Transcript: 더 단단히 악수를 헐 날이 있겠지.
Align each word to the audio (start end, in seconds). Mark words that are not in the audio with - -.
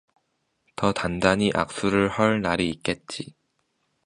더 0.75 0.93
단단히 0.93 1.51
악수를 1.53 2.09
헐 2.09 2.41
날이 2.41 2.67
있겠지. 2.71 3.35